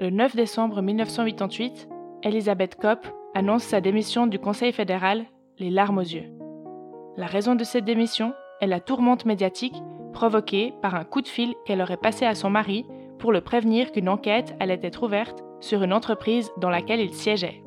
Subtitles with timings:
[0.00, 1.88] Le 9 décembre 1988,
[2.24, 5.24] Elisabeth Kopp annonce sa démission du Conseil fédéral,
[5.60, 6.32] les larmes aux yeux.
[7.16, 9.76] La raison de cette démission est la tourmente médiatique
[10.12, 12.84] provoquée par un coup de fil qu'elle aurait passé à son mari
[13.20, 17.62] pour le prévenir qu'une enquête allait être ouverte sur une entreprise dans laquelle il siégeait.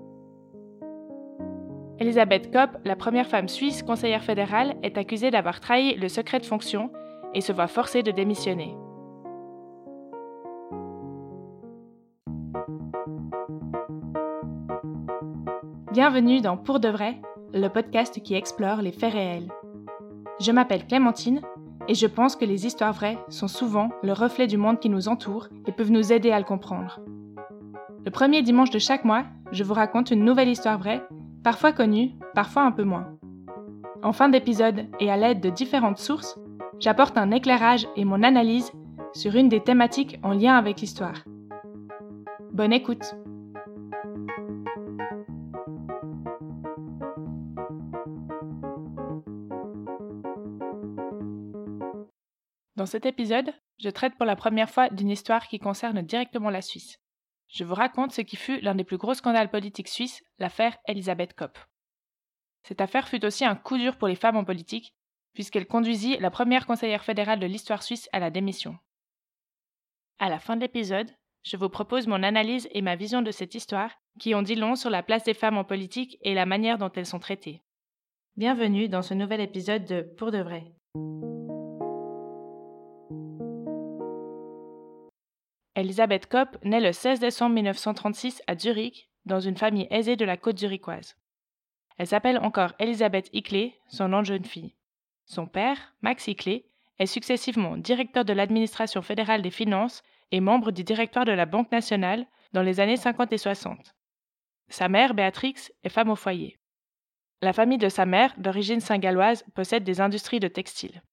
[1.98, 6.46] Elisabeth Kopp, la première femme suisse conseillère fédérale, est accusée d'avoir trahi le secret de
[6.46, 6.91] fonction
[7.34, 8.75] et se voit forcée de démissionner.
[15.97, 17.19] Bienvenue dans Pour de vrai,
[17.56, 19.51] le podcast qui explore les faits réels.
[20.39, 21.42] Je m'appelle Clémentine
[21.87, 25.07] et je pense que les histoires vraies sont souvent le reflet du monde qui nous
[25.07, 27.00] entoure et peuvent nous aider à le comprendre.
[28.06, 31.01] Le premier dimanche de chaque mois, je vous raconte une nouvelle histoire vraie
[31.43, 33.17] parfois connue, parfois un peu moins.
[34.03, 36.38] En fin d'épisode et à l'aide de différentes sources,
[36.80, 38.72] j'apporte un éclairage et mon analyse
[39.14, 41.23] sur une des thématiques en lien avec l'histoire.
[42.53, 43.16] Bonne écoute
[52.88, 57.00] cet épisode, je traite pour la première fois d'une histoire qui concerne directement la Suisse.
[57.50, 61.34] Je vous raconte ce qui fut l'un des plus gros scandales politiques suisses, l'affaire Elisabeth
[61.34, 61.58] Kopp.
[62.64, 64.94] Cette affaire fut aussi un coup dur pour les femmes en politique,
[65.34, 68.78] puisqu'elle conduisit la première conseillère fédérale de l'histoire suisse à la démission.
[70.20, 71.12] À la fin de l'épisode,
[71.44, 74.76] je vous propose mon analyse et ma vision de cette histoire, qui ont dit long
[74.76, 77.62] sur la place des femmes en politique et la manière dont elles sont traitées.
[78.36, 80.66] Bienvenue dans ce nouvel épisode de Pour de vrai.
[85.78, 90.36] Elisabeth Kopp naît le 16 décembre 1936 à Zurich, dans une famille aisée de la
[90.36, 91.16] côte zurichoise.
[92.00, 94.73] Elle s'appelle encore Elisabeth Hickley, son nom de jeune fille.
[95.25, 96.66] Son père, Max Hickley,
[96.97, 101.72] est successivement directeur de l'administration fédérale des finances et membre du directoire de la Banque
[101.72, 103.95] nationale dans les années 50 et 60.
[104.69, 106.57] Sa mère, Béatrix, est femme au foyer.
[107.44, 111.03] La famille de sa mère, d'origine saint-galloise, possède des industries de textile.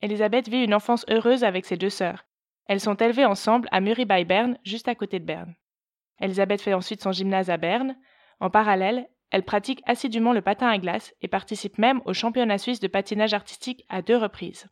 [0.00, 2.24] Elisabeth vit une enfance heureuse avec ses deux sœurs,
[2.66, 5.54] elles sont élevées ensemble à Muri by Berne, juste à côté de Berne.
[6.20, 7.96] Elisabeth fait ensuite son gymnase à Berne.
[8.40, 12.80] En parallèle, elle pratique assidûment le patin à glace et participe même au championnat suisse
[12.80, 14.66] de patinage artistique à deux reprises.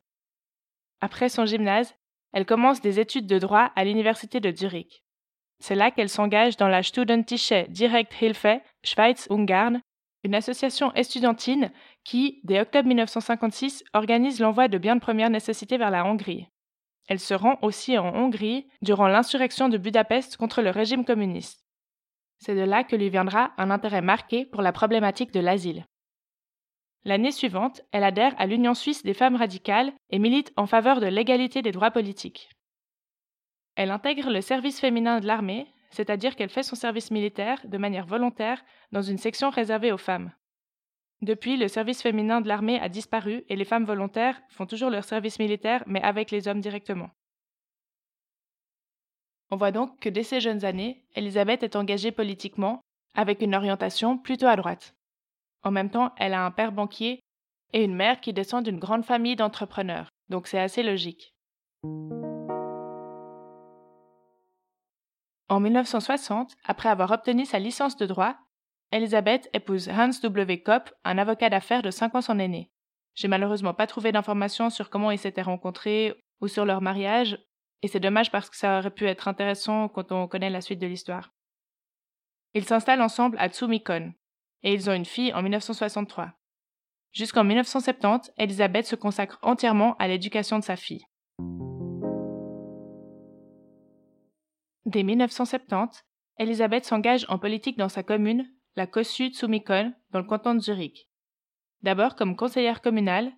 [1.00, 1.94] Après son gymnase,
[2.32, 5.04] elle commence des études de droit à l'université de Zurich.
[5.58, 8.46] C'est là qu'elle s'engage dans la Studentische Direkthilfe
[8.84, 9.80] Schweiz-Ungarn,
[10.24, 11.72] une association estudiantine
[12.04, 16.48] qui, dès octobre 1956, organise l'envoi de biens de première nécessité vers la Hongrie.
[17.08, 21.66] Elle se rend aussi en Hongrie durant l'insurrection de Budapest contre le régime communiste.
[22.38, 25.84] C'est de là que lui viendra un intérêt marqué pour la problématique de l'asile.
[27.04, 31.06] L'année suivante, elle adhère à l'Union suisse des femmes radicales et milite en faveur de
[31.06, 32.48] l'égalité des droits politiques.
[33.74, 38.06] Elle intègre le service féminin de l'armée, c'est-à-dire qu'elle fait son service militaire de manière
[38.06, 38.62] volontaire
[38.92, 40.32] dans une section réservée aux femmes.
[41.22, 45.04] Depuis, le service féminin de l'armée a disparu et les femmes volontaires font toujours leur
[45.04, 47.10] service militaire, mais avec les hommes directement.
[49.52, 52.80] On voit donc que dès ses jeunes années, Elisabeth est engagée politiquement,
[53.14, 54.96] avec une orientation plutôt à droite.
[55.62, 57.20] En même temps, elle a un père banquier
[57.72, 61.34] et une mère qui descend d'une grande famille d'entrepreneurs, donc c'est assez logique.
[65.48, 68.36] En 1960, après avoir obtenu sa licence de droit,
[68.92, 70.62] Elisabeth épouse Hans W.
[70.62, 72.70] Kopp, un avocat d'affaires de 5 ans son aîné.
[73.14, 77.38] J'ai malheureusement pas trouvé d'informations sur comment ils s'étaient rencontrés ou sur leur mariage,
[77.80, 80.78] et c'est dommage parce que ça aurait pu être intéressant quand on connaît la suite
[80.78, 81.32] de l'histoire.
[82.52, 84.12] Ils s'installent ensemble à Tsumikon,
[84.62, 86.34] et ils ont une fille en 1963.
[87.12, 91.06] Jusqu'en 1970, Elisabeth se consacre entièrement à l'éducation de sa fille.
[94.84, 96.04] Dès 1970,
[96.38, 98.46] Elisabeth s'engage en politique dans sa commune
[98.76, 101.08] la Kossu Tsumikon dans le canton de Zurich.
[101.82, 103.32] D'abord comme conseillère communale,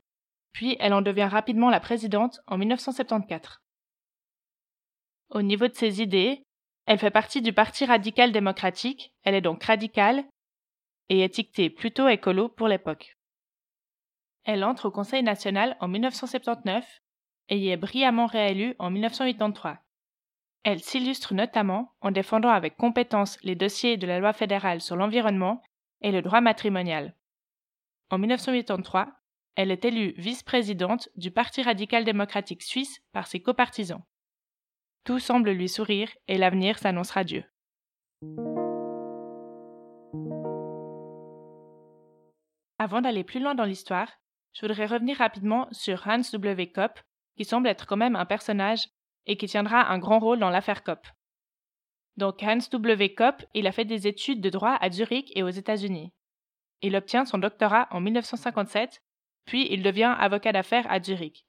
[0.53, 3.59] puis elle en devient rapidement la présidente en 1974.
[5.31, 6.45] Au niveau de ses idées,
[6.86, 10.25] elle fait partie du Parti radical démocratique, elle est donc radicale
[11.09, 13.16] et étiquetée plutôt écolo pour l'époque.
[14.45, 17.01] Elle entre au Conseil national en 1979
[17.48, 19.84] et y est brillamment réélue en 1983.
[20.65, 25.63] Elle s'illustre notamment en défendant avec compétence les dossiers de la loi fédérale sur l'environnement
[26.01, 27.15] et le droit matrimonial.
[28.11, 29.13] En 1983,
[29.57, 34.03] elle est élue vice-présidente du Parti radical démocratique suisse par ses copartisans.
[35.05, 37.45] Tout semble lui sourire et l'avenir s'annoncera Dieu.
[42.78, 44.09] Avant d'aller plus loin dans l'histoire,
[44.55, 46.72] je voudrais revenir rapidement sur Hans W.
[46.72, 47.01] Kopp,
[47.37, 48.89] qui semble être quand même un personnage
[49.26, 51.06] et qui tiendra un grand rôle dans l'affaire COP.
[52.16, 53.15] Donc Hans W.
[53.15, 56.12] Kopp, il a fait des études de droit à Zurich et aux États-Unis.
[56.80, 59.03] Il obtient son doctorat en 1957,
[59.47, 61.47] puis il devient avocat d'affaires à Zurich.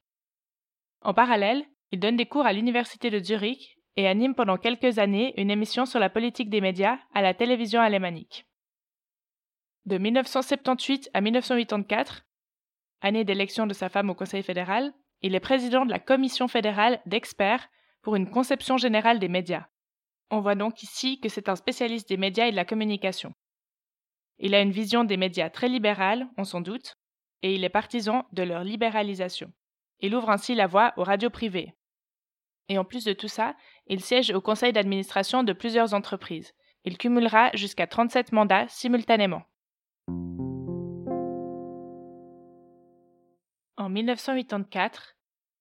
[1.02, 5.34] En parallèle, il donne des cours à l'université de Zurich et anime pendant quelques années
[5.40, 8.46] une émission sur la politique des médias à la télévision alémanique.
[9.84, 12.26] De 1978 à 1984,
[13.02, 14.92] année d'élection de sa femme au Conseil fédéral,
[15.22, 17.68] il est président de la Commission fédérale d'experts
[18.02, 19.66] pour une conception générale des médias.
[20.30, 23.32] On voit donc ici que c'est un spécialiste des médias et de la communication.
[24.38, 26.96] Il a une vision des médias très libérale, on s'en doute,
[27.42, 29.52] et il est partisan de leur libéralisation.
[30.00, 31.74] Il ouvre ainsi la voie aux radios privées.
[32.68, 33.54] Et en plus de tout ça,
[33.86, 36.52] il siège au conseil d'administration de plusieurs entreprises.
[36.84, 39.42] Il cumulera jusqu'à 37 mandats simultanément.
[43.78, 45.16] En 1984,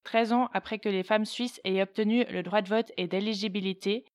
[0.06, 4.06] 13 ans après que les femmes suisses aient obtenu le droit de vote et d'éligibilité,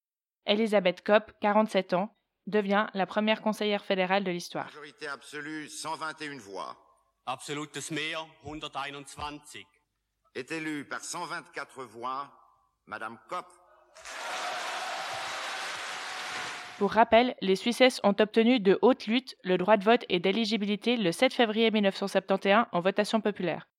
[0.47, 2.17] Elisabeth Kopp, 47 ans,
[2.47, 4.67] devient la première conseillère fédérale de l'histoire.
[4.67, 6.77] Majorité absolue, 121 voix.
[7.27, 9.41] Absolutes Mehr, 121.
[10.35, 12.31] Est élue par 124 voix,
[12.87, 13.47] Madame Kopp.
[16.79, 20.97] Pour rappel, les Suissesses ont obtenu de haute lutte le droit de vote et d'éligibilité
[20.97, 23.70] le 7 février 1971 en votation populaire.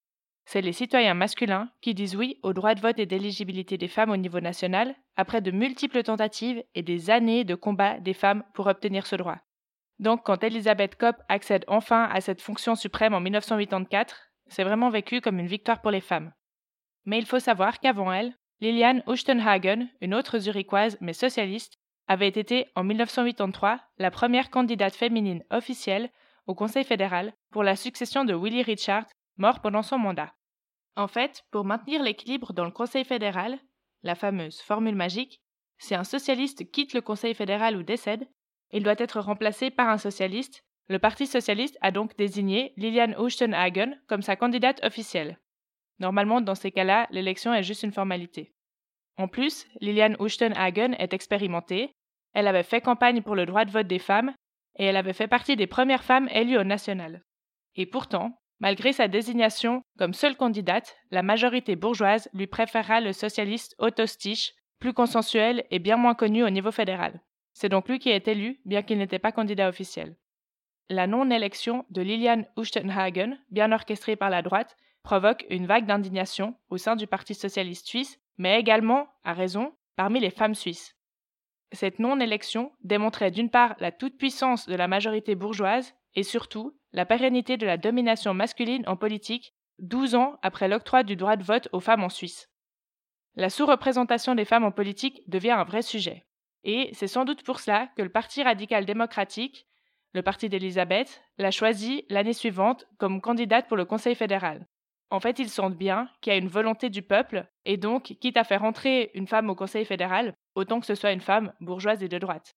[0.52, 4.10] C'est les citoyens masculins qui disent oui au droit de vote et d'éligibilité des femmes
[4.10, 8.68] au niveau national après de multiples tentatives et des années de combat des femmes pour
[8.68, 9.38] obtenir ce droit.
[10.00, 15.22] Donc quand Elisabeth Kopp accède enfin à cette fonction suprême en 1984, c'est vraiment vécu
[15.22, 16.34] comme une victoire pour les femmes.
[17.06, 21.76] Mais il faut savoir qu'avant elle, Liliane Uchtenhagen, une autre zurichoise mais socialiste,
[22.10, 26.10] avait été en 1983 la première candidate féminine officielle
[26.46, 29.06] au Conseil fédéral pour la succession de Willie Richard,
[29.38, 30.34] mort pendant son mandat.
[30.96, 33.60] En fait, pour maintenir l'équilibre dans le Conseil fédéral,
[34.04, 35.42] la fameuse formule magique,
[35.78, 38.28] si un socialiste quitte le Conseil fédéral ou décède,
[38.72, 40.64] il doit être remplacé par un socialiste.
[40.88, 45.40] Le Parti socialiste a donc désigné Liliane Uchtenhagen comme sa candidate officielle.
[46.00, 48.54] Normalement, dans ces cas-là, l'élection est juste une formalité.
[49.18, 51.94] En plus, Liliane Uchtenhagen est expérimentée,
[52.34, 54.34] elle avait fait campagne pour le droit de vote des femmes,
[54.78, 57.24] et elle avait fait partie des premières femmes élues au national.
[57.76, 63.76] Et pourtant, malgré sa désignation comme seule candidate, la majorité bourgeoise lui préféra le socialiste
[63.80, 64.04] Otto
[64.80, 67.22] plus consensuel et bien moins connu au niveau fédéral.
[67.54, 70.16] C'est donc lui qui est élu, bien qu'il n'était pas candidat officiel.
[70.90, 76.78] La non-élection de Liliane Uchtenhagen, bien orchestrée par la droite, provoque une vague d'indignation au
[76.78, 80.96] sein du Parti socialiste suisse, mais également, à raison, parmi les femmes suisses.
[81.72, 87.58] Cette non-élection démontrait d'une part la toute-puissance de la majorité bourgeoise et surtout la pérennité
[87.58, 91.80] de la domination masculine en politique, douze ans après l'octroi du droit de vote aux
[91.80, 92.50] femmes en Suisse.
[93.36, 96.26] La sous-représentation des femmes en politique devient un vrai sujet.
[96.64, 99.66] Et c'est sans doute pour cela que le Parti radical démocratique,
[100.14, 104.68] le parti d'Elisabeth, l'a choisi l'année suivante comme candidate pour le Conseil fédéral.
[105.10, 108.38] En fait, ils sentent bien qu'il y a une volonté du peuple, et donc, quitte
[108.38, 112.04] à faire entrer une femme au Conseil fédéral, autant que ce soit une femme bourgeoise
[112.04, 112.56] et de droite.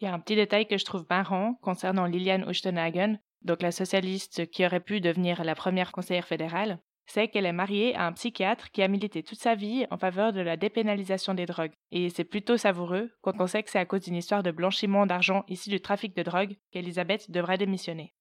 [0.00, 3.72] Il y a un petit détail que je trouve marrant concernant Liliane Uchtenhagen, donc la
[3.72, 8.12] socialiste qui aurait pu devenir la première conseillère fédérale, c'est qu'elle est mariée à un
[8.12, 11.72] psychiatre qui a milité toute sa vie en faveur de la dépénalisation des drogues.
[11.92, 15.06] Et c'est plutôt savoureux quand on sait que c'est à cause d'une histoire de blanchiment
[15.06, 18.14] d'argent ici du trafic de drogue qu'Elisabeth devrait démissionner.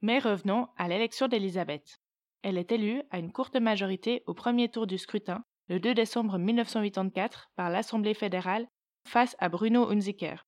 [0.00, 2.00] Mais revenons à l'élection d'Elisabeth.
[2.42, 6.38] Elle est élue à une courte majorité au premier tour du scrutin, le 2 décembre
[6.38, 8.66] 1984, par l'Assemblée fédérale
[9.08, 10.44] face à Bruno Hunziker.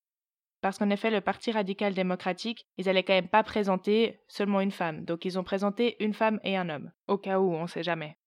[0.61, 4.71] Parce qu'en effet, le Parti radical démocratique, ils allaient quand même pas présenter seulement une
[4.71, 7.83] femme, donc ils ont présenté une femme et un homme, au cas où, on sait
[7.83, 8.17] jamais.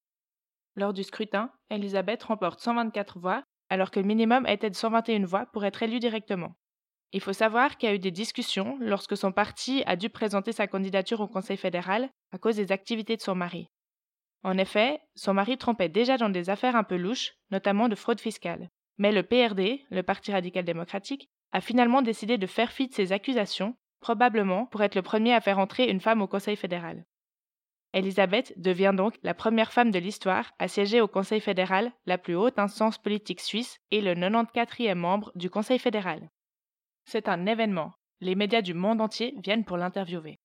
[0.77, 5.47] Lors du scrutin, Elisabeth remporte 124 voix, alors que le minimum était de 121 voix
[5.47, 6.55] pour être élue directement.
[7.13, 10.53] Il faut savoir qu'il y a eu des discussions lorsque son parti a dû présenter
[10.53, 13.67] sa candidature au Conseil fédéral à cause des activités de son mari.
[14.45, 18.21] En effet, son mari trompait déjà dans des affaires un peu louches, notamment de fraude
[18.21, 18.71] fiscale.
[18.97, 23.13] Mais le PRD, le Parti radical démocratique, a finalement décidé de faire fi de ces
[23.13, 27.05] accusations, probablement pour être le premier à faire entrer une femme au Conseil fédéral.
[27.95, 32.37] Elisabeth devient donc la première femme de l'histoire à siéger au Conseil fédéral, la plus
[32.37, 36.29] haute instance politique suisse, et le 94e membre du Conseil fédéral.
[37.07, 37.93] C'est un événement.
[38.21, 40.39] Les médias du monde entier viennent pour l'interviewer.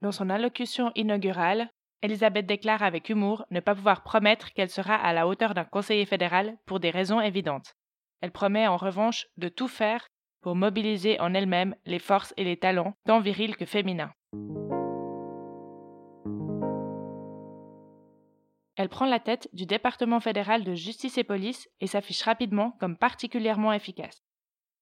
[0.00, 1.70] Dans son allocution inaugurale,
[2.02, 6.04] Elisabeth déclare avec humour ne pas pouvoir promettre qu'elle sera à la hauteur d'un conseiller
[6.04, 7.74] fédéral pour des raisons évidentes.
[8.20, 10.08] Elle promet en revanche de tout faire
[10.42, 14.12] pour mobiliser en elle-même les forces et les talents, tant virils que féminins.
[18.76, 22.98] Elle prend la tête du département fédéral de justice et police et s'affiche rapidement comme
[22.98, 24.22] particulièrement efficace.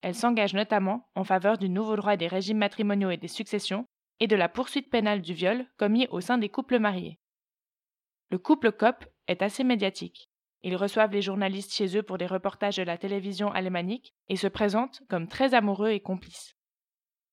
[0.02, 3.86] Elle s'engage notamment en faveur du nouveau droit des régimes matrimoniaux et des successions
[4.20, 7.18] et de la poursuite pénale du viol commis au sein des couples mariés.
[8.30, 10.30] Le couple COP est assez médiatique.
[10.62, 14.46] Ils reçoivent les journalistes chez eux pour des reportages de la télévision alémanique et se
[14.46, 16.56] présentent comme très amoureux et complices.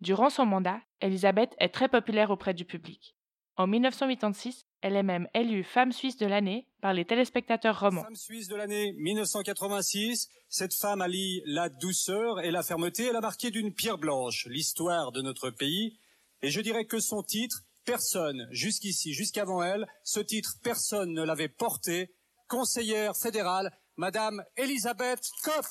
[0.01, 3.15] Durant son mandat, Elisabeth est très populaire auprès du public.
[3.55, 8.03] En 1986, elle est même élue femme suisse de l'année par les téléspectateurs romans.
[8.03, 13.05] Femme suisse de l'année 1986, cette femme allie la douceur et la fermeté.
[13.05, 15.99] Elle a marqué d'une pierre blanche l'histoire de notre pays.
[16.43, 21.49] Et je dirais que son titre, personne, jusqu'ici, jusqu'avant elle, ce titre, personne ne l'avait
[21.49, 22.13] porté.
[22.47, 25.65] Conseillère fédérale, Madame Elisabeth Kopp.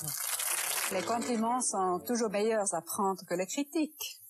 [0.93, 4.21] Les compliments sont toujours meilleurs à prendre que les critiques.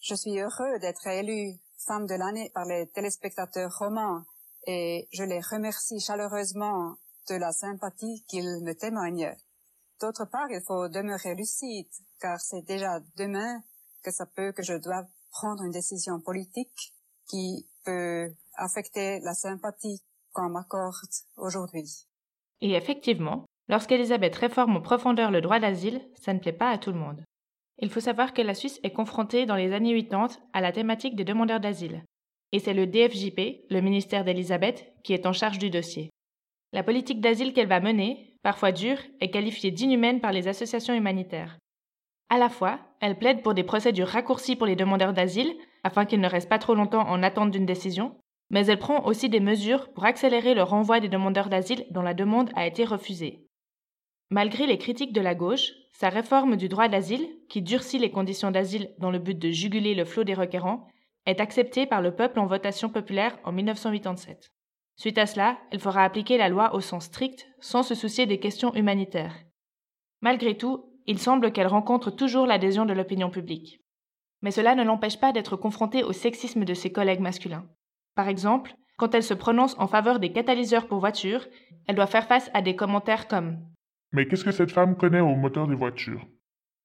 [0.00, 4.24] Je suis heureux d'être élue femme de l'année par les téléspectateurs romans
[4.66, 6.96] et je les remercie chaleureusement
[7.28, 9.34] de la sympathie qu'ils me témoignent.
[10.00, 11.88] D'autre part, il faut demeurer lucide,
[12.20, 13.62] car c'est déjà demain
[14.02, 15.06] que ça peut que je dois
[15.38, 16.94] prendre une décision politique
[17.28, 20.00] qui peut affecter la sympathie
[20.32, 20.94] qu'on m'accorde
[21.36, 22.06] aujourd'hui.
[22.62, 26.90] Et effectivement, lorsqu'Elisabeth réforme en profondeur le droit d'asile, ça ne plaît pas à tout
[26.90, 27.22] le monde.
[27.78, 31.16] Il faut savoir que la Suisse est confrontée dans les années 80 à la thématique
[31.16, 32.02] des demandeurs d'asile.
[32.52, 36.08] Et c'est le DFJP, le ministère d'Elisabeth, qui est en charge du dossier.
[36.72, 41.58] La politique d'asile qu'elle va mener, parfois dure, est qualifiée d'inhumaine par les associations humanitaires.
[42.28, 45.54] À la fois, elle plaide pour des procédures raccourcies pour les demandeurs d'asile,
[45.84, 48.16] afin qu'ils ne restent pas trop longtemps en attente d'une décision,
[48.50, 52.14] mais elle prend aussi des mesures pour accélérer le renvoi des demandeurs d'asile dont la
[52.14, 53.46] demande a été refusée.
[54.30, 58.50] Malgré les critiques de la gauche, sa réforme du droit d'asile, qui durcit les conditions
[58.50, 60.88] d'asile dans le but de juguler le flot des requérants,
[61.26, 64.50] est acceptée par le peuple en votation populaire en 1987.
[64.96, 68.40] Suite à cela, elle fera appliquer la loi au sens strict, sans se soucier des
[68.40, 69.36] questions humanitaires.
[70.22, 73.80] Malgré tout, il semble qu'elle rencontre toujours l'adhésion de l'opinion publique.
[74.42, 77.66] Mais cela ne l'empêche pas d'être confrontée au sexisme de ses collègues masculins.
[78.14, 81.46] Par exemple, quand elle se prononce en faveur des catalyseurs pour voitures,
[81.86, 83.58] elle doit faire face à des commentaires comme
[84.12, 86.26] mais qu'est-ce que cette femme connaît au moteur des voitures?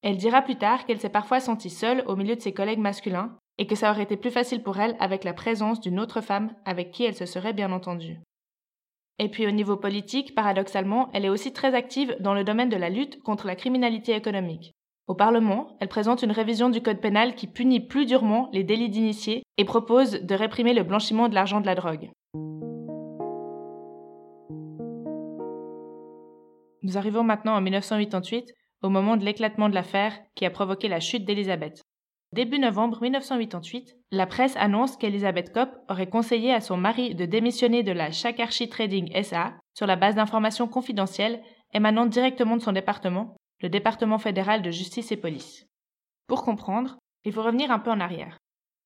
[0.01, 3.37] Elle dira plus tard qu'elle s'est parfois sentie seule au milieu de ses collègues masculins
[3.57, 6.53] et que ça aurait été plus facile pour elle avec la présence d'une autre femme
[6.65, 8.19] avec qui elle se serait bien entendue.
[9.23, 12.75] Et puis au niveau politique, paradoxalement, elle est aussi très active dans le domaine de
[12.75, 14.73] la lutte contre la criminalité économique.
[15.07, 18.89] Au Parlement, elle présente une révision du Code pénal qui punit plus durement les délits
[18.89, 22.09] d'initiés et propose de réprimer le blanchiment de l'argent de la drogue.
[26.81, 28.51] Nous arrivons maintenant en 1988,
[28.81, 31.80] au moment de l'éclatement de l'affaire qui a provoqué la chute d'Elisabeth.
[32.33, 37.83] Début novembre 1988, la presse annonce qu'Elisabeth Kopp aurait conseillé à son mari de démissionner
[37.83, 41.41] de la Shakarchi Trading SA sur la base d'informations confidentielles
[41.73, 45.67] émanant directement de son département, le département fédéral de justice et police.
[46.27, 48.37] Pour comprendre, il faut revenir un peu en arrière.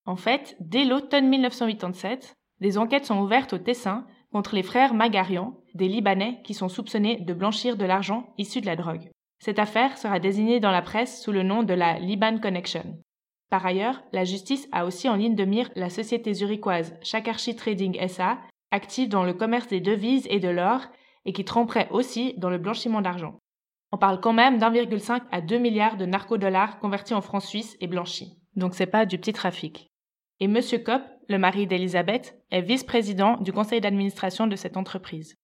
[0.08, 5.56] En fait, dès l'automne 1987, des enquêtes sont ouvertes au Tessin contre les frères Magarian,
[5.76, 9.12] des Libanais qui sont soupçonnés de blanchir de l'argent issu de la drogue.
[9.38, 12.98] Cette affaire sera désignée dans la presse sous le nom de la Liban Connection.
[13.50, 18.08] Par ailleurs, la justice a aussi en ligne de mire la société zurichoise Shakarchi Trading
[18.08, 18.40] SA,
[18.72, 20.82] active dans le commerce des devises et de l'or
[21.26, 23.40] et qui tromperait aussi dans le blanchiment d'argent.
[23.92, 27.88] On parle quand même d'1,5 à 2 milliards de narcodollars convertis en francs suisses et
[27.88, 28.38] blanchis.
[28.56, 29.88] Donc c'est pas du petit trafic.
[30.40, 30.60] Et M.
[30.84, 35.36] Kopp le mari d'Elisabeth, est vice-président du conseil d'administration de cette entreprise.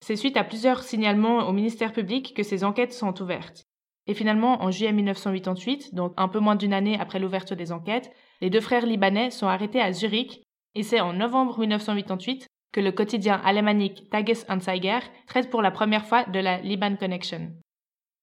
[0.00, 3.65] C'est suite à plusieurs signalements au ministère public que ces enquêtes sont ouvertes.
[4.06, 8.12] Et finalement, en juillet 1988, donc un peu moins d'une année après l'ouverture des enquêtes,
[8.40, 10.42] les deux frères libanais sont arrêtés à Zurich,
[10.74, 16.24] et c'est en novembre 1988 que le quotidien alémanique Tagesanzeiger traite pour la première fois
[16.24, 17.50] de la Liban Connection.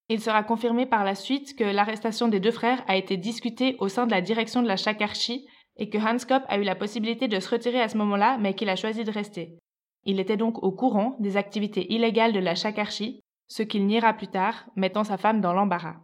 [0.10, 3.88] Il sera confirmé par la suite que l'arrestation des deux frères a été discutée au
[3.88, 5.48] sein de la direction de la Chakarchi
[5.78, 8.54] et que Hans Kopp a eu la possibilité de se retirer à ce moment-là, mais
[8.54, 9.58] qu'il a choisi de rester.
[10.06, 13.22] Il était donc au courant des activités illégales de la Chakarchi,
[13.54, 15.98] ce qu'il niera plus tard, mettant sa femme dans l'embarras.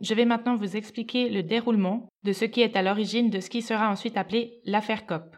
[0.00, 3.50] Je vais maintenant vous expliquer le déroulement de ce qui est à l'origine de ce
[3.50, 5.36] qui sera ensuite appelé l'affaire Kopp.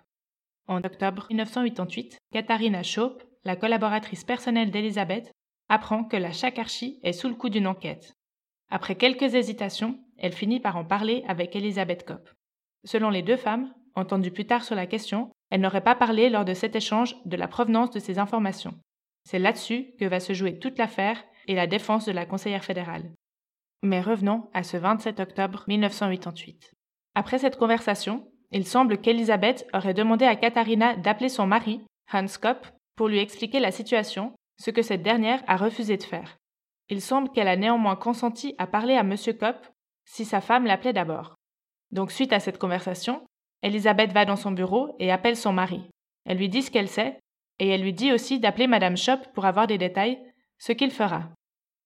[0.69, 5.33] En octobre 1988, Katharina Schaup, la collaboratrice personnelle d'Elisabeth,
[5.69, 8.15] apprend que la Chakarchi est sous le coup d'une enquête.
[8.71, 12.31] Après quelques hésitations, elle finit par en parler avec Elisabeth Kopp.
[12.85, 16.45] Selon les deux femmes, entendues plus tard sur la question, elles n'auraient pas parlé lors
[16.45, 18.79] de cet échange de la provenance de ces informations.
[19.27, 23.11] C'est là-dessus que va se jouer toute l'affaire et la défense de la conseillère fédérale.
[23.83, 26.73] Mais revenons à ce 27 octobre 1988.
[27.17, 32.69] Après cette conversation, il semble qu'Elisabeth aurait demandé à Katharina d'appeler son mari Hans Kopp,
[32.95, 36.37] pour lui expliquer la situation, ce que cette dernière a refusé de faire.
[36.89, 39.17] Il semble qu'elle a néanmoins consenti à parler à M.
[39.39, 39.67] Kopp
[40.05, 41.35] si sa femme l'appelait d'abord.
[41.91, 43.27] Donc suite à cette conversation,
[43.63, 45.83] Elisabeth va dans son bureau et appelle son mari.
[46.27, 47.19] Elle lui dit ce qu'elle sait,
[47.59, 50.19] et elle lui dit aussi d'appeler Madame Schopp pour avoir des détails,
[50.59, 51.31] ce qu'il fera.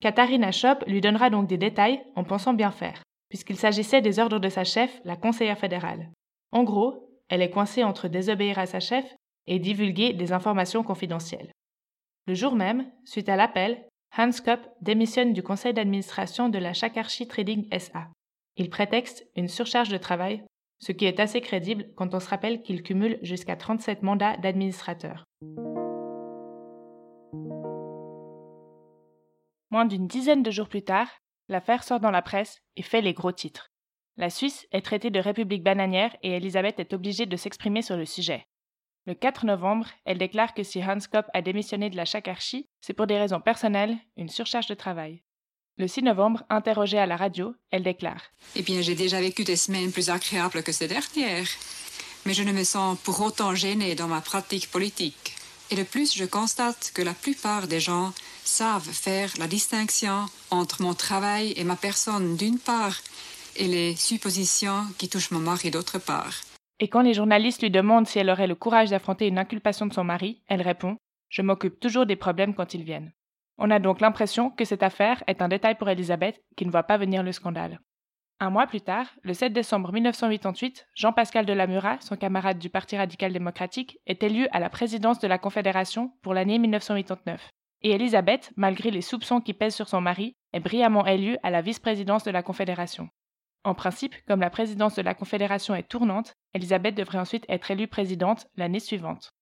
[0.01, 4.39] Katharina Schopp lui donnera donc des détails en pensant bien faire, puisqu'il s'agissait des ordres
[4.39, 6.11] de sa chef, la conseillère fédérale.
[6.53, 9.05] En gros, elle est coincée entre désobéir à sa chef
[9.47, 11.53] et divulguer des informations confidentielles.
[12.27, 13.87] Le jour même, suite à l'appel,
[14.17, 18.09] Hans Kopp démissionne du conseil d'administration de la Shakarchi Trading SA.
[18.57, 20.43] Il prétexte une surcharge de travail,
[20.81, 25.27] ce qui est assez crédible quand on se rappelle qu'il cumule jusqu'à 37 mandats d'administrateur.
[29.71, 31.09] Moins d'une dizaine de jours plus tard,
[31.49, 33.71] l'affaire sort dans la presse et fait les gros titres.
[34.17, 38.05] La Suisse est traitée de république bananière et Elisabeth est obligée de s'exprimer sur le
[38.05, 38.47] sujet.
[39.07, 42.93] Le 4 novembre, elle déclare que si Hans Kopp a démissionné de la Chakarchie, c'est
[42.93, 45.23] pour des raisons personnelles, une surcharge de travail.
[45.81, 48.21] Le 6 novembre, interrogée à la radio, elle déclare
[48.55, 51.49] Eh bien, j'ai déjà vécu des semaines plus agréables que ces dernières,
[52.27, 55.35] mais je ne me sens pour autant gênée dans ma pratique politique.
[55.71, 58.13] Et de plus, je constate que la plupart des gens
[58.45, 63.01] savent faire la distinction entre mon travail et ma personne d'une part
[63.57, 66.43] et les suppositions qui touchent mon mari d'autre part.
[66.79, 69.95] Et quand les journalistes lui demandent si elle aurait le courage d'affronter une inculpation de
[69.95, 70.99] son mari, elle répond
[71.31, 73.13] Je m'occupe toujours des problèmes quand ils viennent.
[73.63, 76.85] On a donc l'impression que cette affaire est un détail pour Elisabeth qui ne voit
[76.85, 77.79] pas venir le scandale.
[78.41, 83.35] Un mois plus tard, le 7 décembre 1988, Jean-Pascal Delamura, son camarade du Parti radical
[83.35, 87.51] démocratique, est élu à la présidence de la Confédération pour l'année 1989.
[87.83, 91.61] Et Elisabeth, malgré les soupçons qui pèsent sur son mari, est brillamment élue à la
[91.61, 93.11] vice-présidence de la Confédération.
[93.65, 97.89] En principe, comme la présidence de la Confédération est tournante, Elisabeth devrait ensuite être élue
[97.89, 99.33] présidente l'année suivante.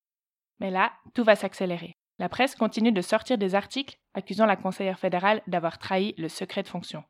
[0.59, 1.98] Mais là, tout va s'accélérer.
[2.19, 6.63] La presse continue de sortir des articles accusant la conseillère fédérale d'avoir trahi le secret
[6.63, 7.05] de fonction.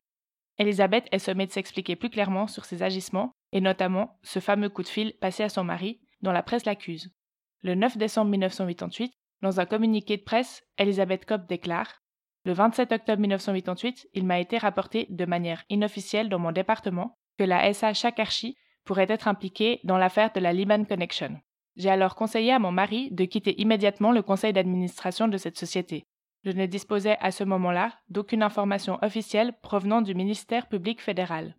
[0.57, 4.83] Elisabeth est sommée de s'expliquer plus clairement sur ses agissements, et notamment ce fameux coup
[4.83, 7.11] de fil passé à son mari, dont la presse l'accuse.
[7.61, 12.01] Le 9 décembre 1988, dans un communiqué de presse, Elisabeth Kopp déclare
[12.45, 17.43] le 27 octobre 1988, il m'a été rapporté de manière inofficielle dans mon département que
[17.43, 21.39] la SA Chakarchi pourrait être impliquée dans l'affaire de la Liban Connection.
[21.79, 26.03] J'ai alors conseillé à mon mari de quitter immédiatement le conseil d'administration de cette société.
[26.43, 31.55] Je ne disposais à ce moment-là d'aucune information officielle provenant du ministère public fédéral.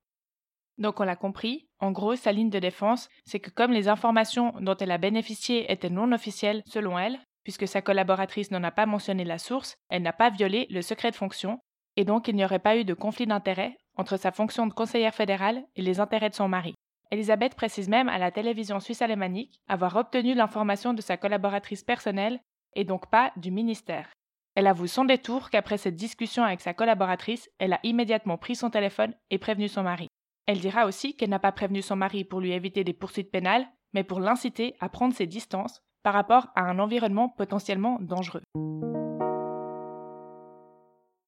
[0.77, 4.53] Donc on l'a compris, en gros, sa ligne de défense, c'est que comme les informations
[4.61, 8.85] dont elle a bénéficié étaient non officielles selon elle, puisque sa collaboratrice n'en a pas
[8.85, 11.61] mentionné la source, elle n'a pas violé le secret de fonction,
[11.97, 15.15] et donc il n'y aurait pas eu de conflit d'intérêts entre sa fonction de conseillère
[15.15, 16.75] fédérale et les intérêts de son mari.
[17.11, 22.41] Elisabeth précise même à la télévision suisse alémanique avoir obtenu l'information de sa collaboratrice personnelle
[22.77, 24.09] et donc pas du ministère.
[24.55, 28.71] Elle avoue son détour qu'après cette discussion avec sa collaboratrice, elle a immédiatement pris son
[28.71, 30.07] téléphone et prévenu son mari.
[30.47, 33.67] Elle dira aussi qu'elle n'a pas prévenu son mari pour lui éviter des poursuites pénales,
[33.93, 38.43] mais pour l'inciter à prendre ses distances par rapport à un environnement potentiellement dangereux.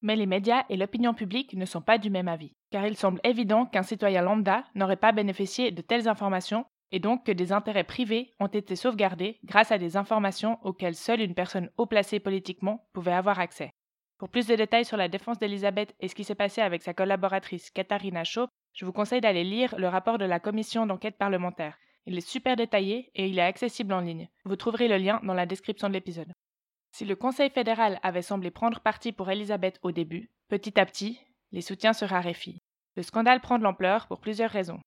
[0.03, 3.21] Mais les médias et l'opinion publique ne sont pas du même avis, car il semble
[3.23, 7.85] évident qu'un citoyen lambda n'aurait pas bénéficié de telles informations et donc que des intérêts
[7.85, 12.85] privés ont été sauvegardés grâce à des informations auxquelles seule une personne haut placée politiquement
[12.91, 13.71] pouvait avoir accès.
[14.19, 16.93] Pour plus de détails sur la défense d'Elisabeth et ce qui s'est passé avec sa
[16.93, 21.77] collaboratrice Katharina Shaw, je vous conseille d'aller lire le rapport de la commission d'enquête parlementaire.
[22.05, 24.27] Il est super détaillé et il est accessible en ligne.
[24.43, 26.33] Vous trouverez le lien dans la description de l'épisode.
[26.93, 31.19] Si le Conseil fédéral avait semblé prendre parti pour Elisabeth au début, petit à petit,
[31.51, 32.61] les soutiens se raréfient.
[32.95, 34.79] Le scandale prend de l'ampleur pour plusieurs raisons.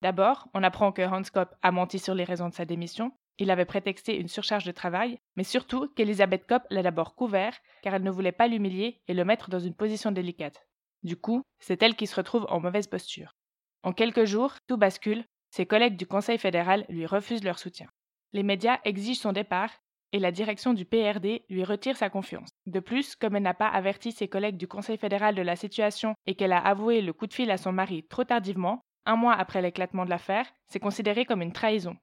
[0.00, 3.50] D'abord, on apprend que Hans Kopp a menti sur les raisons de sa démission, il
[3.50, 8.04] avait prétexté une surcharge de travail, mais surtout qu'Elisabeth Kopp l'a d'abord couvert car elle
[8.04, 10.66] ne voulait pas l'humilier et le mettre dans une position délicate.
[11.02, 13.34] Du coup, c'est elle qui se retrouve en mauvaise posture.
[13.82, 17.88] En quelques jours, tout bascule ses collègues du Conseil fédéral lui refusent leur soutien.
[18.32, 19.70] Les médias exigent son départ
[20.12, 22.50] et la direction du PRD lui retire sa confiance.
[22.66, 26.14] De plus, comme elle n'a pas averti ses collègues du Conseil fédéral de la situation
[26.26, 29.34] et qu'elle a avoué le coup de fil à son mari trop tardivement, un mois
[29.34, 31.96] après l'éclatement de l'affaire, c'est considéré comme une trahison.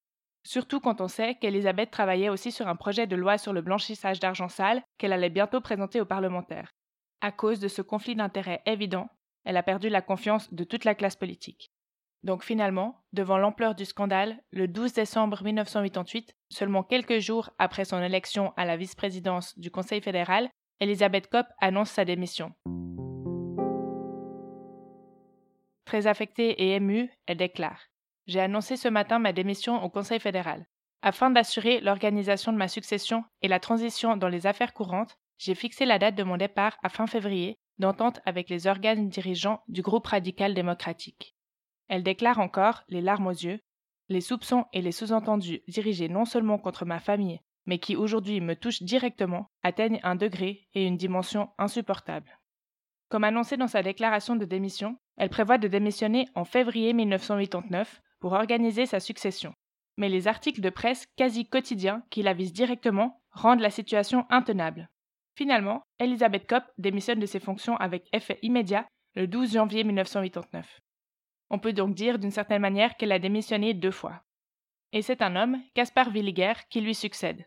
[0.44, 4.20] Surtout quand on sait qu'Elisabeth travaillait aussi sur un projet de loi sur le blanchissage
[4.20, 6.72] d'argent sale qu'elle allait bientôt présenter aux parlementaires.
[7.22, 9.10] À cause de ce conflit d'intérêts évident,
[9.44, 11.72] elle a perdu la confiance de toute la classe politique.
[12.24, 18.02] Donc finalement, devant l'ampleur du scandale, le 12 décembre 1988, seulement quelques jours après son
[18.02, 20.50] élection à la vice-présidence du Conseil fédéral,
[20.80, 22.54] Elisabeth Kopp annonce sa démission.
[25.86, 27.80] Très affectée et émue, elle déclare
[28.26, 30.66] J'ai annoncé ce matin ma démission au Conseil fédéral.
[31.02, 35.86] Afin d'assurer l'organisation de ma succession et la transition dans les affaires courantes, j'ai fixé
[35.86, 40.08] la date de mon départ à fin février, d'entente avec les organes dirigeants du groupe
[40.08, 41.37] radical démocratique.
[41.88, 43.60] Elle déclare encore, les larmes aux yeux,
[44.10, 48.56] les soupçons et les sous-entendus dirigés non seulement contre ma famille, mais qui aujourd'hui me
[48.56, 52.40] touchent directement, atteignent un degré et une dimension insupportables.
[53.10, 58.34] Comme annoncé dans sa déclaration de démission, elle prévoit de démissionner en février 1989 pour
[58.34, 59.54] organiser sa succession.
[59.98, 64.90] Mais les articles de presse quasi quotidiens qui la visent directement rendent la situation intenable.
[65.36, 70.80] Finalement, Elisabeth Kopp démissionne de ses fonctions avec effet immédiat le 12 janvier 1989.
[71.50, 74.22] On peut donc dire d'une certaine manière qu'elle a démissionné deux fois.
[74.94, 77.46] Et c'est un homme, Caspar Villiger, qui lui succède.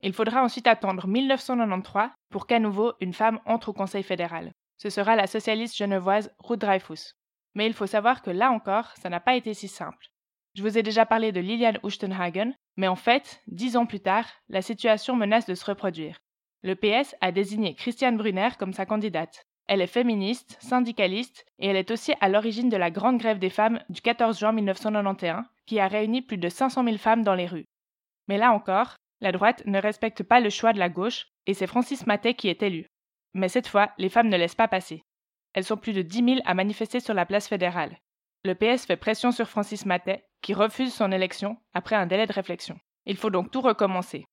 [0.00, 4.52] Il faudra ensuite attendre 1993 pour qu'à nouveau une femme entre au Conseil fédéral.
[4.76, 7.14] Ce sera la socialiste genevoise Ruth Dreyfus.
[7.54, 10.06] Mais il faut savoir que là encore, ça n'a pas été si simple.
[10.54, 14.26] Je vous ai déjà parlé de Liliane Ustenhagen, mais en fait, dix ans plus tard,
[14.48, 16.18] la situation menace de se reproduire.
[16.62, 19.46] Le PS a désigné Christiane Brunner comme sa candidate.
[19.68, 23.50] Elle est féministe, syndicaliste, et elle est aussi à l'origine de la grande grève des
[23.50, 27.46] femmes du 14 juin 1991, qui a réuni plus de 500 000 femmes dans les
[27.46, 27.66] rues.
[28.28, 31.66] Mais là encore, la droite ne respecte pas le choix de la gauche, et c'est
[31.66, 32.86] Francis Matet qui est élu.
[33.34, 35.02] Mais cette fois, les femmes ne laissent pas passer.
[35.52, 37.98] Elles sont plus de 10 000 à manifester sur la place fédérale.
[38.44, 42.32] Le PS fait pression sur Francis Matet, qui refuse son élection après un délai de
[42.32, 42.78] réflexion.
[43.04, 44.24] Il faut donc tout recommencer.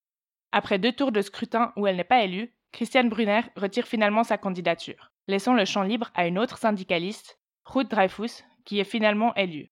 [0.54, 4.38] Après deux tours de scrutin où elle n'est pas élue, Christiane Brunner retire finalement sa
[4.38, 9.72] candidature, laissant le champ libre à une autre syndicaliste, Ruth Dreyfus, qui est finalement élue.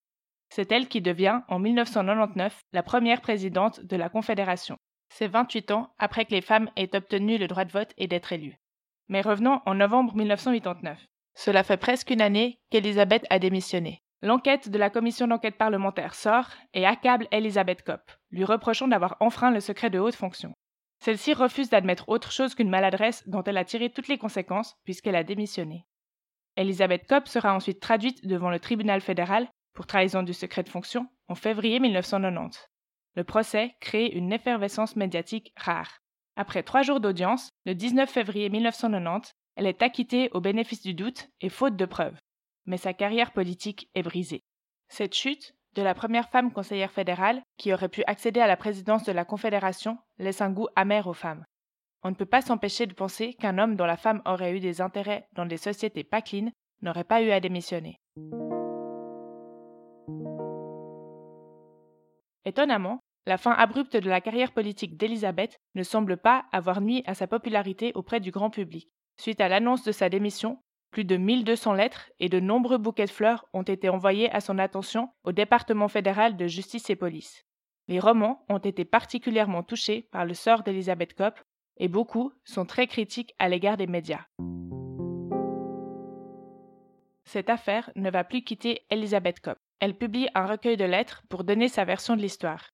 [0.50, 4.78] C'est elle qui devient, en 1999, la première présidente de la Confédération.
[5.10, 8.34] C'est 28 ans après que les femmes aient obtenu le droit de vote et d'être
[8.34, 8.58] élues.
[9.08, 11.00] Mais revenons en novembre 1989.
[11.36, 14.04] Cela fait presque une année qu'Elisabeth a démissionné.
[14.22, 19.52] L'enquête de la commission d'enquête parlementaire sort et accable Elisabeth Kopp, lui reprochant d'avoir enfreint
[19.52, 20.54] le secret de haute fonction.
[21.04, 25.18] Celle-ci refuse d'admettre autre chose qu'une maladresse dont elle a tiré toutes les conséquences puisqu'elle
[25.18, 25.86] a démissionné.
[26.56, 31.10] Elisabeth Kopp sera ensuite traduite devant le tribunal fédéral pour trahison du secret de fonction
[31.28, 32.70] en février 1990.
[33.16, 35.98] Le procès crée une effervescence médiatique rare.
[36.38, 41.28] Après trois jours d'audience, le 19 février 1990, elle est acquittée au bénéfice du doute
[41.42, 42.18] et faute de preuves.
[42.66, 44.46] Mais sa carrière politique est brisée.
[44.88, 49.04] Cette chute, de la première femme conseillère fédérale qui aurait pu accéder à la présidence
[49.04, 51.46] de la Confédération, laisse un goût amer aux femmes.
[52.04, 54.82] On ne peut pas s'empêcher de penser qu'un homme dont la femme aurait eu des
[54.82, 57.98] intérêts dans des sociétés pas clean n'aurait pas eu à démissionner.
[62.46, 67.14] Étonnamment, la fin abrupte de la carrière politique d'Elisabeth ne semble pas avoir nuit à
[67.14, 68.90] sa popularité auprès du grand public.
[69.18, 70.60] Suite à l'annonce de sa démission,
[70.94, 74.60] plus de 1200 lettres et de nombreux bouquets de fleurs ont été envoyés à son
[74.60, 77.44] attention au département fédéral de justice et police.
[77.88, 81.40] Les romans ont été particulièrement touchés par le sort d'Elisabeth Kopp
[81.78, 84.26] et beaucoup sont très critiques à l'égard des médias.
[87.26, 89.58] Cette affaire ne va plus quitter Elisabeth Kopp.
[89.80, 92.70] Elle publie un recueil de lettres pour donner sa version de l'histoire.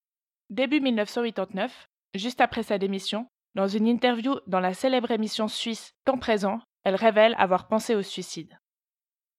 [0.50, 6.18] Début 1989, juste après sa démission, dans une interview dans la célèbre émission suisse Temps
[6.18, 8.58] présent, elle révèle avoir pensé au suicide.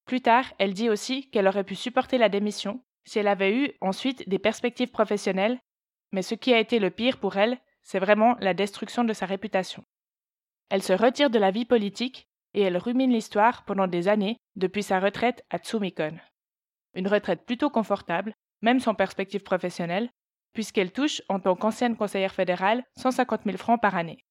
[0.06, 3.71] Plus tard, elle dit aussi qu'elle aurait pu supporter la démission si elle avait eu
[3.82, 5.60] ensuite des perspectives professionnelles,
[6.12, 9.25] mais ce qui a été le pire pour elle, c'est vraiment la destruction de sa
[9.25, 9.84] réputation.
[10.69, 14.84] Elle se retire de la vie politique et elle rumine l'histoire pendant des années depuis
[14.84, 16.17] sa retraite à Tsumikon.
[16.93, 20.10] Une retraite plutôt confortable, même sans perspective professionnelle,
[20.54, 24.25] puisqu'elle touche, en tant qu'ancienne conseillère fédérale, 150 000 francs par année.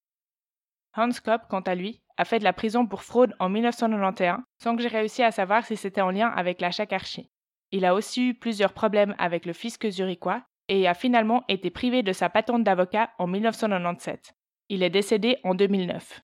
[0.95, 4.77] Hans Kopp, quant à lui, a fait de la prison pour fraude en 1991, sans
[4.77, 7.31] que j'ai réussi à savoir si c'était en lien avec la chacarchie.
[7.73, 12.03] Il a aussi eu plusieurs problèmes avec le fisc zurichois et a finalement été privé
[12.03, 14.35] de sa patente d'avocat en 1997.
[14.69, 16.21] Il est décédé en 2009.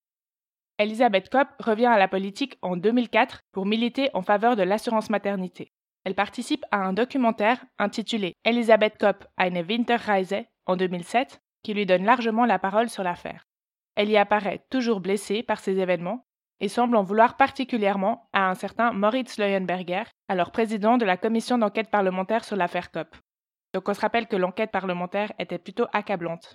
[0.79, 5.73] Elisabeth Kopp revient à la politique en 2004 pour militer en faveur de l'assurance maternité.
[6.05, 12.05] Elle participe à un documentaire intitulé Elisabeth Kopp eine Winterreise en 2007 qui lui donne
[12.05, 13.47] largement la parole sur l'affaire.
[13.97, 16.27] Elle y apparaît toujours blessée par ces événements
[16.61, 21.59] et semble en vouloir particulièrement à un certain Moritz Leuenberger, alors président de la commission
[21.59, 23.17] d'enquête parlementaire sur l'affaire Kopp.
[23.75, 26.55] Donc on se rappelle que l'enquête parlementaire était plutôt accablante.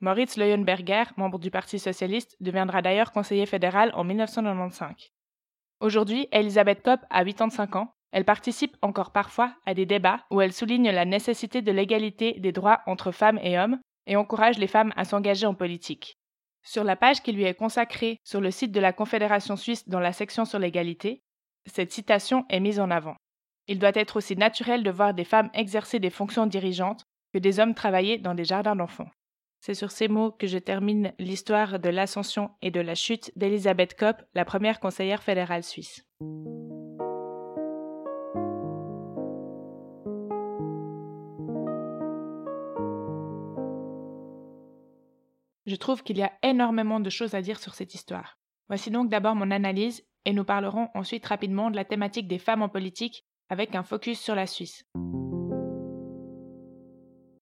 [0.00, 5.10] Moritz Leuenberger, membre du Parti socialiste, deviendra d'ailleurs conseiller fédéral en 1995.
[5.80, 10.52] Aujourd'hui, Elisabeth Kopp a 85 ans elle participe encore parfois à des débats où elle
[10.52, 14.92] souligne la nécessité de l'égalité des droits entre femmes et hommes et encourage les femmes
[14.96, 16.17] à s'engager en politique.
[16.68, 20.00] Sur la page qui lui est consacrée sur le site de la Confédération suisse dans
[20.00, 21.22] la section sur l'égalité,
[21.64, 23.16] cette citation est mise en avant.
[23.68, 27.58] Il doit être aussi naturel de voir des femmes exercer des fonctions dirigeantes que des
[27.58, 29.08] hommes travaillaient dans des jardins d'enfants.
[29.62, 33.98] C'est sur ces mots que je termine l'histoire de l'ascension et de la chute d'Elisabeth
[33.98, 36.04] Kopp, la première conseillère fédérale suisse.
[45.68, 48.38] Je trouve qu'il y a énormément de choses à dire sur cette histoire.
[48.68, 52.62] Voici donc d'abord mon analyse et nous parlerons ensuite rapidement de la thématique des femmes
[52.62, 54.86] en politique avec un focus sur la Suisse.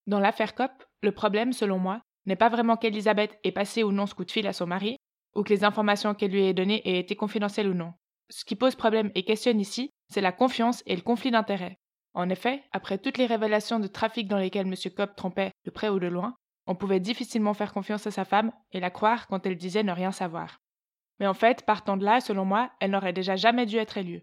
[0.08, 4.06] Dans l'affaire COP, le problème, selon moi, n'est pas vraiment qu'Elisabeth ait passé ou non
[4.06, 4.96] ce coup de fil à son mari,
[5.36, 7.92] ou que les informations qu'elle lui ait données aient été confidentielles ou non.
[8.28, 11.78] Ce qui pose problème et questionne ici, c'est la confiance et le conflit d'intérêts.
[12.12, 14.74] En effet, après toutes les révélations de trafic dans lesquelles M.
[14.96, 16.34] Cobb trompait de près ou de loin,
[16.66, 19.92] on pouvait difficilement faire confiance à sa femme et la croire quand elle disait ne
[19.92, 20.60] rien savoir.
[21.20, 24.22] Mais en fait, partant de là, selon moi, elle n'aurait déjà jamais dû être élue.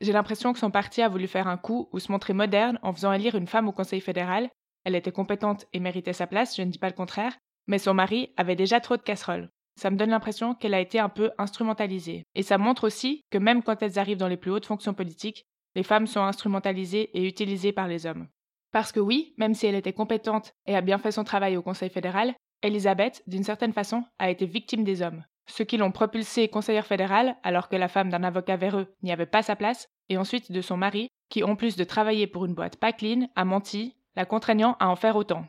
[0.00, 2.92] J'ai l'impression que son parti a voulu faire un coup ou se montrer moderne en
[2.92, 4.48] faisant élire une femme au Conseil fédéral.
[4.84, 7.92] Elle était compétente et méritait sa place, je ne dis pas le contraire, mais son
[7.92, 9.50] mari avait déjà trop de casseroles.
[9.76, 12.24] Ça me donne l'impression qu'elle a été un peu instrumentalisée.
[12.34, 15.44] Et ça montre aussi que même quand elles arrivent dans les plus hautes fonctions politiques,
[15.74, 18.26] les femmes sont instrumentalisées et utilisées par les hommes.
[18.72, 21.62] Parce que oui, même si elle était compétente et a bien fait son travail au
[21.62, 25.24] Conseil fédéral, Elisabeth, d'une certaine façon, a été victime des hommes.
[25.46, 29.26] Ceux qui l'ont propulsée conseillère fédérale, alors que la femme d'un avocat véreux n'y avait
[29.26, 32.54] pas sa place, et ensuite de son mari, qui, en plus de travailler pour une
[32.54, 35.44] boîte pas clean, a menti, la contraignant à en faire autant.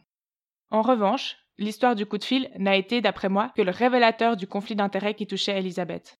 [0.72, 4.48] En revanche, l'histoire du coup de fil n'a été, d'après moi, que le révélateur du
[4.48, 6.18] conflit d'intérêts qui touchait Elisabeth.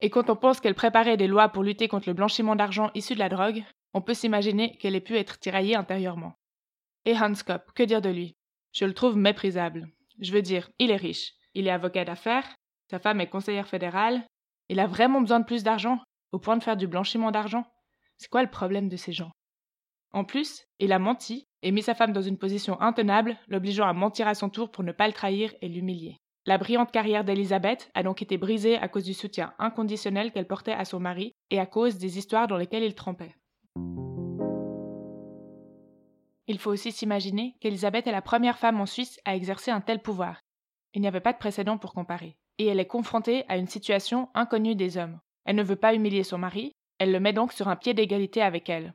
[0.00, 3.14] Et quand on pense qu'elle préparait des lois pour lutter contre le blanchiment d'argent issu
[3.14, 6.34] de la drogue, on peut s'imaginer qu'elle ait pu être tiraillée intérieurement.
[7.04, 8.36] Et Hans Kopp, que dire de lui?
[8.72, 9.88] Je le trouve méprisable.
[10.20, 12.46] Je veux dire, il est riche, il est avocat d'affaires,
[12.90, 14.26] sa femme est conseillère fédérale,
[14.68, 16.00] il a vraiment besoin de plus d'argent,
[16.32, 17.64] au point de faire du blanchiment d'argent.
[18.16, 19.30] C'est quoi le problème de ces gens?
[20.12, 23.92] En plus, il a menti et mis sa femme dans une position intenable, l'obligeant à
[23.92, 26.16] mentir à son tour pour ne pas le trahir et l'humilier.
[26.46, 30.72] La brillante carrière d'Elisabeth a donc été brisée à cause du soutien inconditionnel qu'elle portait
[30.72, 33.34] à son mari et à cause des histoires dans lesquelles il trempait.
[36.48, 40.00] Il faut aussi s'imaginer qu'Elisabeth est la première femme en Suisse à exercer un tel
[40.00, 40.40] pouvoir.
[40.94, 42.36] Il n'y avait pas de précédent pour comparer.
[42.58, 45.20] Et elle est confrontée à une situation inconnue des hommes.
[45.44, 48.42] Elle ne veut pas humilier son mari, elle le met donc sur un pied d'égalité
[48.42, 48.94] avec elle.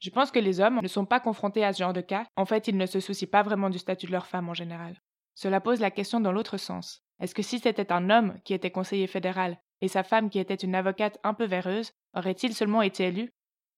[0.00, 2.44] Je pense que les hommes ne sont pas confrontés à ce genre de cas, en
[2.44, 5.00] fait ils ne se soucient pas vraiment du statut de leur femme en général.
[5.34, 7.02] Cela pose la question dans l'autre sens.
[7.20, 10.54] Est-ce que si c'était un homme qui était conseiller fédéral et sa femme qui était
[10.54, 13.32] une avocate un peu véreuse, aurait-il seulement été élu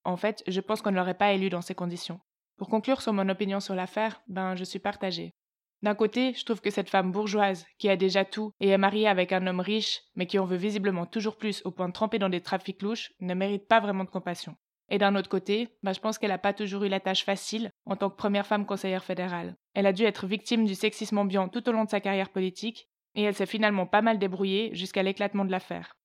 [0.04, 2.20] En fait, je pense qu'on ne l'aurait pas élu dans ces conditions.
[2.56, 5.34] Pour conclure sur mon opinion sur l'affaire, ben je suis partagée.
[5.82, 9.08] D'un côté, je trouve que cette femme bourgeoise, qui a déjà tout et est mariée
[9.08, 12.18] avec un homme riche, mais qui en veut visiblement toujours plus au point de tremper
[12.18, 14.56] dans des trafics louches, ne mérite pas vraiment de compassion.
[14.90, 17.70] Et d'un autre côté, ben je pense qu'elle n'a pas toujours eu la tâche facile
[17.86, 19.56] en tant que première femme conseillère fédérale.
[19.72, 22.88] Elle a dû être victime du sexisme ambiant tout au long de sa carrière politique,
[23.14, 25.96] et elle s'est finalement pas mal débrouillée jusqu'à l'éclatement de l'affaire.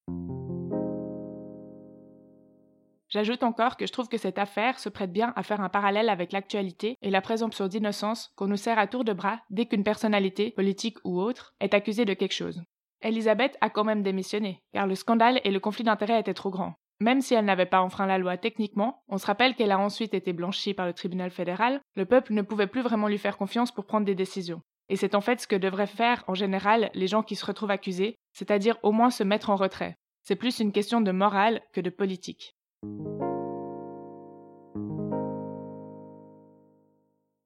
[3.16, 6.10] J'ajoute encore que je trouve que cette affaire se prête bien à faire un parallèle
[6.10, 9.86] avec l'actualité et la présomption d'innocence qu'on nous sert à tour de bras dès qu'une
[9.86, 12.62] personnalité, politique ou autre, est accusée de quelque chose.
[13.02, 16.74] Elisabeth a quand même démissionné, car le scandale et le conflit d'intérêts étaient trop grands.
[17.00, 20.14] Même si elle n'avait pas enfreint la loi techniquement, on se rappelle qu'elle a ensuite
[20.14, 23.72] été blanchie par le tribunal fédéral, le peuple ne pouvait plus vraiment lui faire confiance
[23.72, 24.60] pour prendre des décisions.
[24.90, 27.72] Et c'est en fait ce que devraient faire en général les gens qui se retrouvent
[27.72, 29.96] accusés, c'est-à-dire au moins se mettre en retrait.
[30.24, 32.58] C'est plus une question de morale que de politique.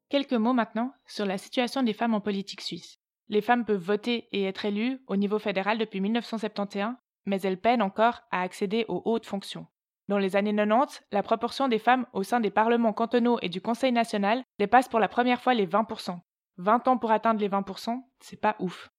[0.10, 2.98] Quelques mots maintenant sur la situation des femmes en politique suisse.
[3.30, 6.96] Les femmes peuvent voter et être élues au niveau fédéral depuis 1971,
[7.28, 9.68] mais elles peinent encore à accéder aux hautes fonctions.
[10.08, 13.62] Dans les années 90, la proportion des femmes au sein des parlements cantonaux et du
[13.62, 16.20] Conseil national dépasse pour la première fois les 20%.
[16.58, 18.90] 20 ans pour atteindre les 20%, c'est pas ouf.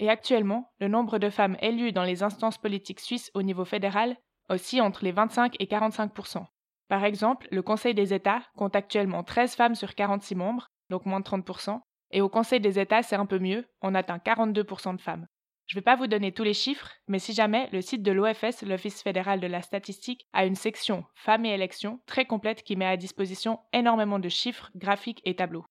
[0.00, 4.16] Et actuellement, le nombre de femmes élues dans les instances politiques suisses au niveau fédéral
[4.50, 6.44] aussi entre les 25 et 45%
[6.88, 11.20] Par exemple, le Conseil des États compte actuellement 13 femmes sur 46 membres, donc moins
[11.20, 15.00] de 30% et au Conseil des États, c'est un peu mieux, on atteint 42% de
[15.00, 15.26] femmes.
[15.66, 18.10] Je ne vais pas vous donner tous les chiffres, mais si jamais, le site de
[18.10, 22.74] l'OFS, l'Office fédéral de la statistique, a une section Femmes et élections très complète qui
[22.74, 25.64] met à disposition énormément de chiffres, graphiques et tableaux.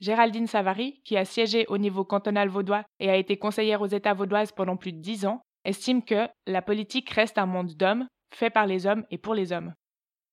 [0.00, 4.12] Géraldine Savary, qui a siégé au niveau cantonal vaudois et a été conseillère aux États
[4.12, 8.50] vaudoises pendant plus de dix ans, estime que la politique reste un monde d'hommes fait
[8.50, 9.74] par les hommes et pour les hommes.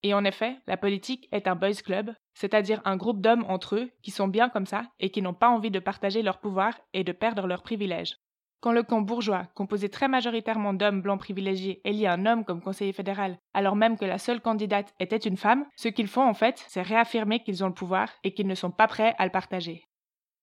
[0.04, 3.92] Et en effet, la politique est un boys club, c'est-à-dire un groupe d'hommes entre eux
[4.04, 7.04] qui sont bien comme ça et qui n'ont pas envie de partager leur pouvoir et
[7.04, 8.18] de perdre leurs privilèges.
[8.62, 12.94] Quand le camp bourgeois, composé très majoritairement d'hommes blancs privilégiés, élit un homme comme conseiller
[12.94, 16.64] fédéral, alors même que la seule candidate était une femme, ce qu'ils font en fait,
[16.68, 19.84] c'est réaffirmer qu'ils ont le pouvoir et qu'ils ne sont pas prêts à le partager.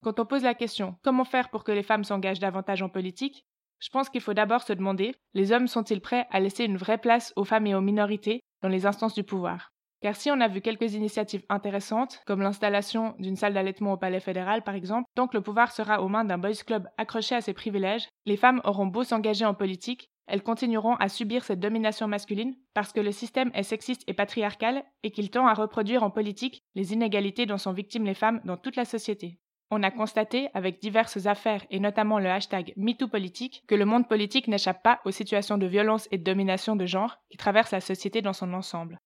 [0.03, 3.45] Quand on pose la question comment faire pour que les femmes s'engagent davantage en politique,
[3.83, 6.99] je pense qu'il faut d'abord se demander les hommes sont-ils prêts à laisser une vraie
[6.99, 9.73] place aux femmes et aux minorités dans les instances du pouvoir?
[10.03, 14.21] Car si on a vu quelques initiatives intéressantes, comme l'installation d'une salle d'allaitement au Palais
[14.21, 17.41] fédéral par exemple, tant que le pouvoir sera aux mains d'un boys club accroché à
[17.41, 22.07] ses privilèges, les femmes auront beau s'engager en politique, elles continueront à subir cette domination
[22.07, 26.11] masculine parce que le système est sexiste et patriarcal et qu'il tend à reproduire en
[26.11, 29.41] politique les inégalités dont sont victimes les femmes dans toute la société.
[29.75, 34.47] On a constaté, avec diverses affaires et notamment le hashtag MeTooPolitique, que le monde politique
[34.47, 38.21] n'échappe pas aux situations de violence et de domination de genre qui traversent la société
[38.21, 39.01] dans son ensemble.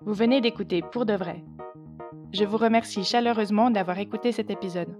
[0.00, 1.44] Vous venez d'écouter Pour de vrai.
[2.32, 4.96] Je vous remercie chaleureusement d'avoir écouté cet épisode.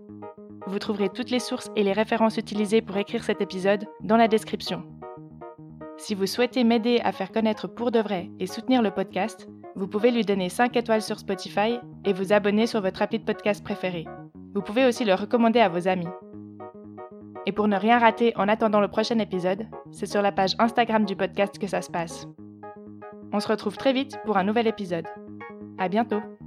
[0.67, 4.29] Vous trouverez toutes les sources et les références utilisées pour écrire cet épisode dans la
[4.29, 4.85] description.
[5.97, 9.87] Si vous souhaitez m'aider à faire connaître Pour de vrai et soutenir le podcast, vous
[9.87, 13.63] pouvez lui donner 5 étoiles sur Spotify et vous abonner sur votre appli de podcast
[13.63, 14.07] préféré.
[14.55, 16.09] Vous pouvez aussi le recommander à vos amis.
[17.47, 21.05] Et pour ne rien rater en attendant le prochain épisode, c'est sur la page Instagram
[21.05, 22.27] du podcast que ça se passe.
[23.33, 25.07] On se retrouve très vite pour un nouvel épisode.
[25.79, 26.40] À bientôt!